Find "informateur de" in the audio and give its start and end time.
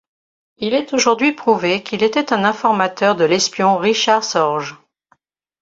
2.43-3.23